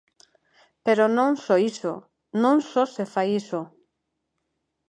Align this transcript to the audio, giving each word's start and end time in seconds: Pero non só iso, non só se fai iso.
Pero 0.85 1.03
non 1.17 1.31
só 1.43 1.55
iso, 1.71 1.93
non 2.43 2.57
só 2.71 2.83
se 2.95 3.03
fai 3.13 3.27
iso. 3.41 3.61